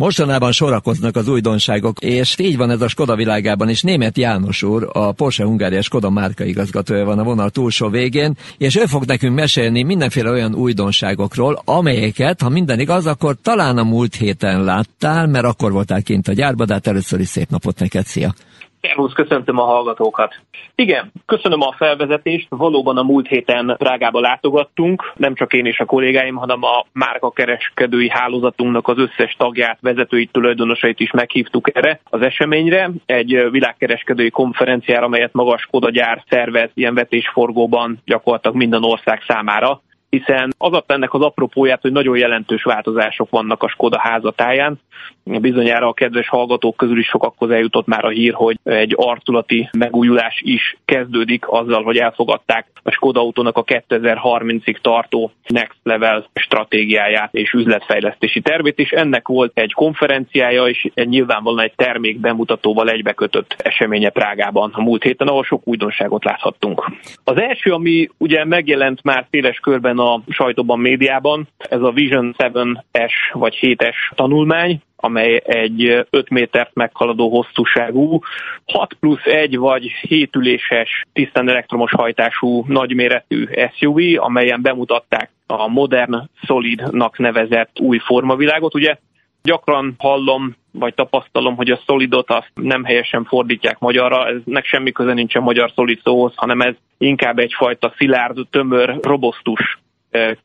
[0.00, 3.82] Mostanában sorakoznak az újdonságok, és így van ez a Skoda világában is.
[3.82, 8.76] Német János úr, a Porsche Hungária Skoda márka igazgatója van a vonal túlsó végén, és
[8.76, 14.14] ő fog nekünk mesélni mindenféle olyan újdonságokról, amelyeket, ha minden igaz, akkor talán a múlt
[14.14, 18.06] héten láttál, mert akkor voltál kint a gyárba, de hát először is szép napot neked,
[18.06, 18.34] szia!
[18.80, 20.34] Szervusz, köszöntöm a hallgatókat.
[20.74, 22.46] Igen, köszönöm a felvezetést.
[22.48, 28.08] Valóban a múlt héten Prágába látogattunk, nem csak én és a kollégáim, hanem a márkakereskedői
[28.10, 32.90] hálózatunknak az összes tagját, vezetőit, tulajdonosait is meghívtuk erre az eseményre.
[33.06, 40.54] Egy világkereskedői konferenciára, amelyet magas Skoda gyár szervez ilyen vetésforgóban gyakorlatilag minden ország számára hiszen
[40.58, 44.80] az adta ennek az apropóját, hogy nagyon jelentős változások vannak a Skoda házatáján.
[45.24, 50.40] Bizonyára a kedves hallgatók közül is sokakhoz eljutott már a hír, hogy egy arculati megújulás
[50.44, 57.52] is kezdődik azzal, hogy elfogadták a Skoda autónak a 2030-ig tartó Next Level stratégiáját és
[57.52, 64.08] üzletfejlesztési tervét, és ennek volt egy konferenciája, és egy nyilvánvalóan egy termék bemutatóval egybekötött eseménye
[64.08, 66.90] Prágában a múlt héten, ahol sok újdonságot láthattunk.
[67.24, 71.48] Az első, ami ugye megjelent már széles körben a sajtóban, médiában.
[71.58, 78.20] Ez a Vision 7S vagy 7S tanulmány, amely egy 5 métert meghaladó hosszúságú,
[78.66, 86.28] 6 plusz 1 vagy 7 üléses, tisztán elektromos hajtású nagyméretű SUV, amelyen bemutatták a modern
[86.42, 88.74] Solidnak nevezett új formavilágot.
[88.74, 88.96] Ugye
[89.42, 95.12] gyakran hallom, vagy tapasztalom, hogy a szolidot azt nem helyesen fordítják magyarra, eznek semmi köze
[95.12, 99.78] nincs a magyar szolid szóhoz, hanem ez inkább egyfajta szilárd, tömör, robosztus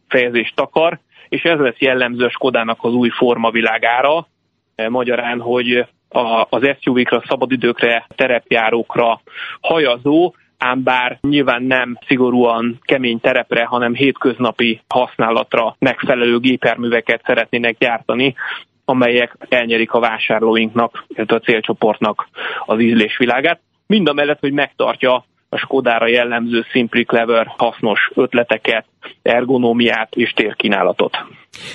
[0.07, 4.27] fejezést takar, és ez lesz jellemző a Skodának az új formavilágára,
[4.89, 9.21] magyarán, hogy a, az SUV-kra, szabadidőkre, terepjárókra
[9.61, 18.35] hajazó, ám bár nyilván nem szigorúan kemény terepre, hanem hétköznapi használatra megfelelő géperműveket szeretnének gyártani,
[18.85, 22.27] amelyek elnyerik a vásárlóinknak, illetve a célcsoportnak
[22.65, 23.59] az ízlésvilágát.
[23.87, 28.85] Mind a mellett, hogy megtartja a Skodára jellemző Simply Clever hasznos ötleteket,
[29.21, 31.17] ergonómiát és térkínálatot.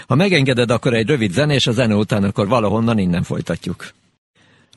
[0.06, 3.84] Ha megengeded, akkor egy rövid zene, és a zene után akkor valahonnan innen folytatjuk.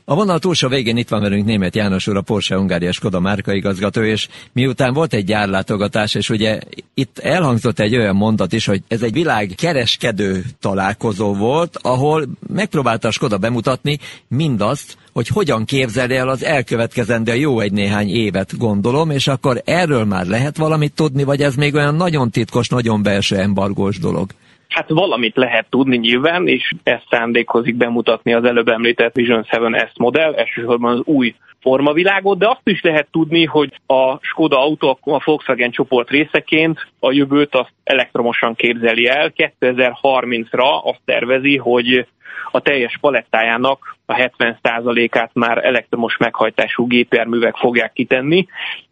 [0.05, 4.01] A vonal túlsó végén itt van velünk német János úr, a Porsche Hungária Skoda márkaigazgató,
[4.01, 6.59] és miután volt egy gyárlátogatás, és ugye
[6.93, 13.07] itt elhangzott egy olyan mondat is, hogy ez egy világ kereskedő találkozó volt, ahol megpróbálta
[13.07, 19.09] a Skoda bemutatni mindazt, hogy hogyan képzelje el az elkövetkezendő jó egy néhány évet, gondolom,
[19.09, 23.37] és akkor erről már lehet valamit tudni, vagy ez még olyan nagyon titkos, nagyon belső
[23.37, 24.31] embargós dolog?
[24.71, 30.33] Hát valamit lehet tudni nyilván, és ezt szándékozik bemutatni az előbb említett Vision 7S modell,
[30.33, 35.71] elsősorban az új formavilágot, de azt is lehet tudni, hogy a Skoda autó a Volkswagen
[35.71, 39.31] csoport részeként a jövőt azt elektromosan képzeli el.
[39.59, 42.07] 2030-ra azt tervezi, hogy
[42.51, 48.47] a teljes palettájának a 70%-át már elektromos meghajtású gépjárművek fogják kitenni,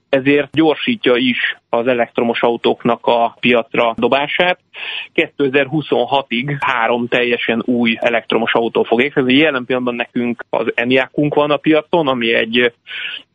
[0.09, 4.59] ezért gyorsítja is az elektromos autóknak a piacra dobását.
[5.15, 9.33] 2026-ig három teljesen új elektromos autó fog érkezni.
[9.33, 12.73] Jelen pillanatban nekünk az Enyaqunk van a piacon, ami egy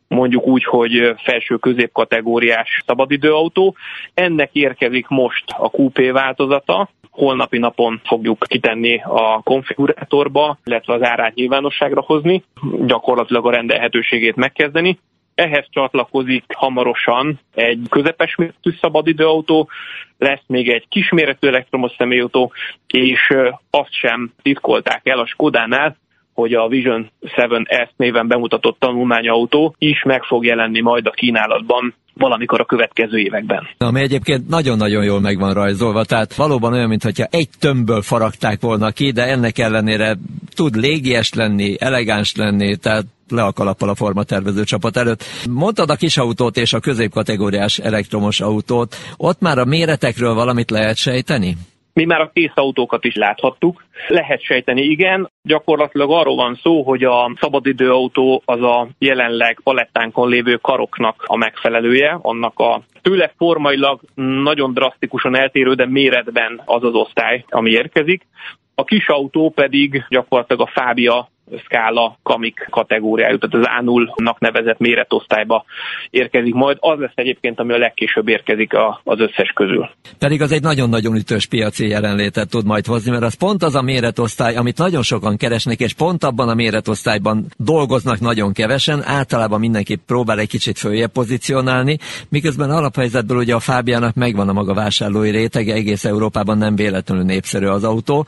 [0.07, 3.75] mondjuk úgy, hogy felső középkategóriás szabadidőautó.
[4.13, 11.35] Ennek érkezik most a QP változata, holnapi napon fogjuk kitenni a konfigurátorba, illetve az árát
[11.35, 12.43] nyilvánosságra hozni,
[12.85, 14.99] gyakorlatilag a rendelhetőségét megkezdeni.
[15.35, 19.69] Ehhez csatlakozik hamarosan egy közepes méretű szabadidőautó,
[20.17, 22.51] lesz még egy kisméretű elektromos személyautó,
[22.87, 23.33] és
[23.69, 25.97] azt sem titkolták el a Skodánál,
[26.33, 32.59] hogy a Vision 7S néven bemutatott tanulmányautó is meg fog jelenni majd a kínálatban valamikor
[32.59, 33.67] a következő években.
[33.77, 38.91] Ami egyébként nagyon-nagyon jól meg van rajzolva, tehát valóban olyan, mintha egy tömbből faragták volna
[38.91, 40.17] ki, de ennek ellenére
[40.55, 45.23] tud légies lenni, elegáns lenni, tehát le a kalappal a formatervező csapat előtt.
[45.49, 50.97] Mondtad a kis autót és a középkategóriás elektromos autót, ott már a méretekről valamit lehet
[50.97, 51.57] sejteni?
[51.99, 53.83] Mi már a kész autókat is láthattuk.
[54.07, 55.29] Lehet sejteni, igen.
[55.41, 62.17] Gyakorlatilag arról van szó, hogy a szabadidőautó az a jelenleg palettánkon lévő karoknak a megfelelője,
[62.21, 68.27] annak a tőle formailag nagyon drasztikusan eltérő, de méretben az az osztály, ami érkezik.
[68.75, 71.29] A kis autó pedig gyakorlatilag a Fábia
[71.65, 75.65] szkála kamik kategóriájú, tehát az A0-nak nevezett méretosztályba
[76.09, 76.77] érkezik majd.
[76.79, 79.89] Az lesz egyébként, ami a legkésőbb érkezik a, az összes közül.
[80.19, 83.81] Pedig az egy nagyon-nagyon ütős piaci jelenlétet tud majd hozni, mert az pont az a
[83.81, 89.95] méretosztály, amit nagyon sokan keresnek, és pont abban a méretosztályban dolgoznak nagyon kevesen, általában mindenki
[89.95, 91.97] próbál egy kicsit följebb pozícionálni,
[92.29, 97.65] miközben alaphelyzetből ugye a Fábiának megvan a maga vásárlói rétege, egész Európában nem véletlenül népszerű
[97.65, 98.25] az autó.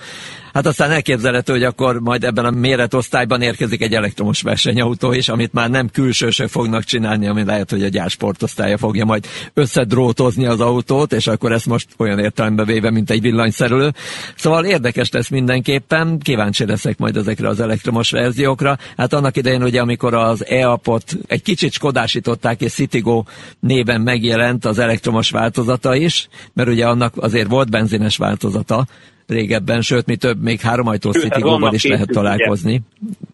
[0.53, 3.06] Hát aztán elképzelhető, hogy akkor majd ebben a méretosztályban
[3.39, 7.87] érkezik egy elektromos versenyautó is, amit már nem külsősök fognak csinálni, ami lehet, hogy a
[7.87, 13.21] gyársportosztálya fogja majd összedrótozni az autót, és akkor ezt most olyan értelembe véve, mint egy
[13.21, 13.93] villanyszerülő.
[14.35, 18.77] Szóval érdekes lesz mindenképpen, kíváncsi leszek majd ezekre az elektromos verziókra.
[18.97, 23.23] Hát annak idején ugye, amikor az e-apot egy kicsit skodásították, és Citigo
[23.59, 28.87] néven megjelent az elektromos változata is, mert ugye annak azért volt benzines változata,
[29.27, 32.81] régebben, sőt, mi több, még háromajtó Citigóval is lehet találkozni.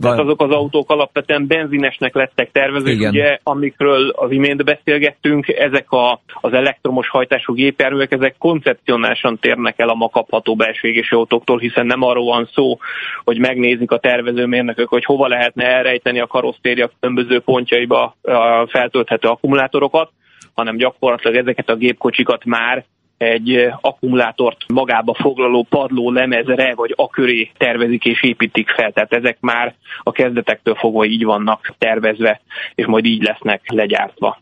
[0.01, 3.09] Tehát azok az autók alapvetően benzinesnek lettek tervezők, Igen.
[3.09, 9.89] ugye, amikről az imént beszélgettünk, ezek a, az elektromos hajtású gépjárművek, ezek koncepcionálisan térnek el
[9.89, 12.77] a ma kapható belső autóktól, hiszen nem arról van szó,
[13.23, 20.11] hogy megnézik a tervezőmérnökök, hogy hova lehetne elrejteni a karosszéria különböző pontjaiba a feltölthető akkumulátorokat,
[20.53, 22.85] hanem gyakorlatilag ezeket a gépkocsikat már
[23.23, 28.91] egy akkumulátort magába foglaló padló lemezre vagy aköré tervezik és építik fel.
[28.91, 32.41] Tehát ezek már a kezdetektől fogva így vannak tervezve,
[32.75, 34.41] és majd így lesznek legyártva.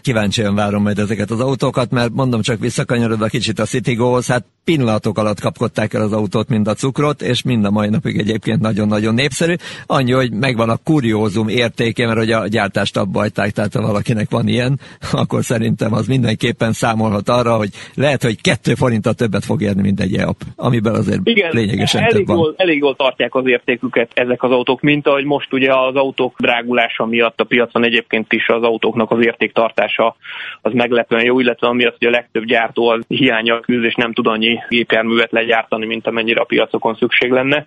[0.00, 5.18] Kíváncsian várom majd ezeket az autókat, mert mondom csak visszakanyarodva kicsit a Citigo-hoz, hát pillanatok
[5.18, 9.14] alatt kapkodták el az autót, mind a cukrot, és mind a mai napig egyébként nagyon-nagyon
[9.14, 9.54] népszerű.
[9.86, 14.30] Annyi, hogy megvan a kuriózum értéke, mert hogy a gyártást abba hagyták, tehát ha valakinek
[14.30, 14.78] van ilyen,
[15.12, 20.00] akkor szerintem az mindenképpen számolhat arra, hogy lehet, hogy kettő forinttal többet fog érni, mint
[20.00, 22.36] egy EAP, amiben azért Igen, lényegesen elég több van.
[22.36, 26.34] Jól, elég jól tartják az értéküket ezek az autók, mint ahogy most ugye az autók
[26.38, 30.16] drágulása miatt a piacon egyébként is az autóknak az értéktartása
[30.62, 34.26] az meglepően jó, illetve amiatt, hogy a legtöbb gyártó az hiánya küzd, és nem tud
[34.26, 37.66] annyi gépjárművet legyártani, mint amennyire a piacokon szükség lenne.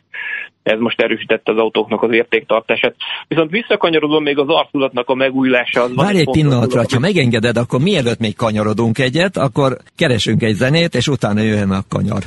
[0.63, 2.95] Ez most erősítette az autóknak az értéktartását.
[3.27, 5.83] Viszont visszakanyarodom még az arculatnak a megújulása.
[5.83, 10.95] Az Várj egy pillanatra, ha megengeded, akkor mielőtt még kanyarodunk egyet, akkor keresünk egy zenét,
[10.95, 12.23] és utána jöjjön a kanyar.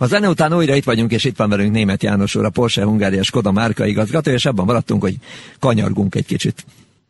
[0.00, 2.84] A zene után újra itt vagyunk, és itt van velünk Német János úr, a Porsche
[2.84, 5.14] Hungária Skoda márka igazgató, és abban maradtunk, hogy
[5.60, 6.64] kanyargunk egy kicsit.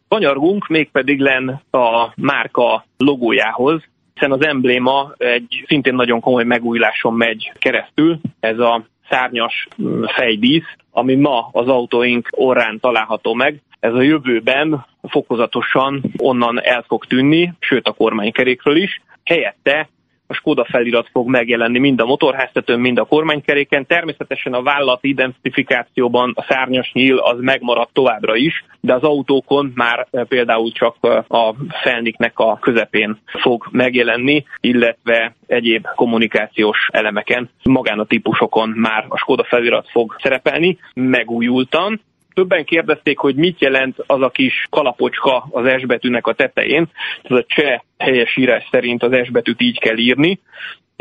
[0.08, 3.82] Kanyargunk mégpedig len a márka logójához,
[4.14, 8.20] hiszen az embléma egy szintén nagyon komoly megújuláson megy keresztül.
[8.41, 13.61] Ez a szárnyas mm, fejdísz, ami ma az autóink orrán található meg.
[13.81, 19.03] Ez a jövőben fokozatosan onnan el fog tűnni, sőt a kormánykerékről is.
[19.25, 19.88] Helyette
[20.32, 23.87] a Skoda felirat fog megjelenni mind a motorháztetőn, mind a kormánykeréken.
[23.87, 30.06] Természetesen a vállalati identifikációban a szárnyas nyíl az megmaradt továbbra is, de az autókon már
[30.11, 37.99] eh, például csak eh, a felniknek a közepén fog megjelenni, illetve egyéb kommunikációs elemeken, magán
[37.99, 42.00] a típusokon már a Skoda felirat fog szerepelni, megújultan,
[42.34, 46.90] Többen kérdezték, hogy mit jelent az a kis kalapocska az S betűnek a tetején.
[47.23, 50.40] Ez a cseh helyes írás szerint az S betűt így kell írni,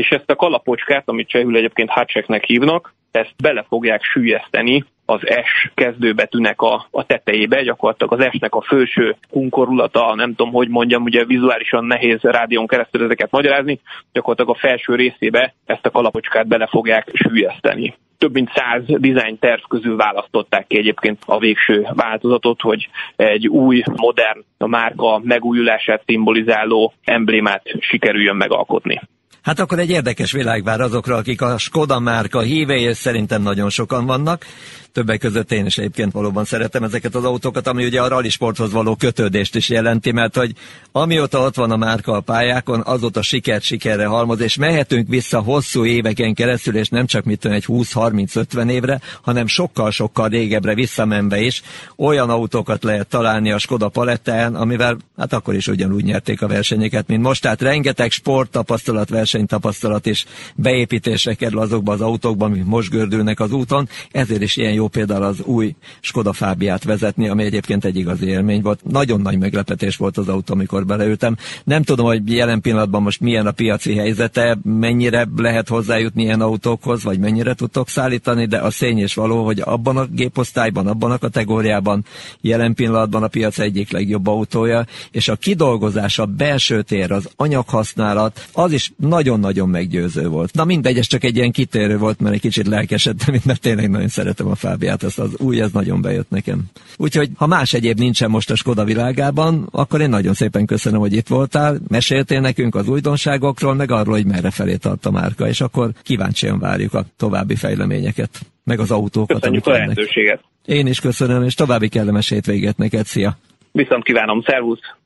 [0.01, 5.71] és ezt a kalapocskát, amit csehül egyébként hatcheknek hívnak, ezt bele fogják sűjeszteni az S
[5.73, 11.25] kezdőbetűnek a, a tetejébe, gyakorlatilag az S-nek a felső kunkorulata, nem tudom, hogy mondjam, ugye
[11.25, 13.79] vizuálisan nehéz rádión keresztül ezeket magyarázni,
[14.11, 19.61] gyakorlatilag a felső részébe ezt a kalapocskát bele fogják sűjeszteni több mint száz design terv
[19.67, 26.93] közül választották ki egyébként a végső változatot, hogy egy új, modern, a márka megújulását szimbolizáló
[27.03, 29.01] emblémát sikerüljön megalkotni.
[29.41, 33.69] Hát akkor egy érdekes világ vár azokra, akik a Skoda márka hívei, és szerintem nagyon
[33.69, 34.45] sokan vannak.
[34.93, 38.71] Többek között én is egyébként valóban szeretem ezeket az autókat, ami ugye a rally sporthoz
[38.71, 40.53] való kötődést is jelenti, mert hogy
[40.91, 45.85] amióta ott van a márka a pályákon, azóta sikert sikerre halmoz, és mehetünk vissza hosszú
[45.85, 51.61] éveken keresztül, és nem csak mit egy 20-30-50 évre, hanem sokkal-sokkal régebbre visszamenve is
[51.95, 57.07] olyan autókat lehet találni a Skoda palettán, amivel hát akkor is ugyanúgy nyerték a versenyeket,
[57.07, 57.41] mint most.
[57.41, 63.89] Tehát rengeteg sporttapasztalat, versenytapasztalat és beépítésre kerül azokba az autókban, amik most gördülnek az úton,
[64.11, 68.61] ezért is ilyen jó például az új Skoda Fábiát vezetni, ami egyébként egy igazi élmény
[68.61, 68.83] volt.
[68.83, 71.37] Nagyon nagy meglepetés volt az autó, amikor beleültem.
[71.63, 77.03] Nem tudom, hogy jelen pillanatban most milyen a piaci helyzete, mennyire lehet hozzájutni ilyen autókhoz,
[77.03, 81.17] vagy mennyire tudtok szállítani, de a szény és való, hogy abban a géposztályban, abban a
[81.17, 82.05] kategóriában
[82.41, 88.47] jelen pillanatban a piac egyik legjobb autója, és a kidolgozás, a belső tér, az anyaghasználat,
[88.53, 90.53] az is nagyon-nagyon meggyőző volt.
[90.53, 94.07] Na mindegy, ez csak egy ilyen kitérő volt, mert egy kicsit lelkesedtem, mert tényleg nagyon
[94.07, 96.63] szeretem a Fábiát, ezt az új, ez nagyon bejött nekem.
[96.97, 101.13] Úgyhogy, ha más egyéb nincsen most a Skoda világában, akkor én nagyon szépen köszönöm, hogy
[101.13, 105.61] itt voltál, meséltél nekünk az újdonságokról, meg arról, hogy merre felé tart a márka, és
[105.61, 108.29] akkor kíváncsian várjuk a további fejleményeket,
[108.63, 109.39] meg az autókat.
[109.39, 110.43] Köszönjük a lehetőséget.
[110.65, 113.37] Én is köszönöm, és további kellemes hétvégét neked, szia!
[113.71, 115.00] Viszont kívánom, szervusz!